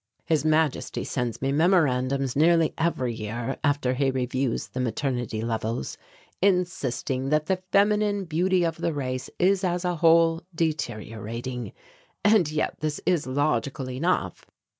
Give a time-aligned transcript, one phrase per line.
[0.25, 5.95] His Majesty sends me memorandums nearly every year, after he reviews the maternity levels,
[6.41, 11.71] insisting that the feminine beauty of the race is, as a whole, deteriorating.
[12.25, 14.43] And yet this is logical enough.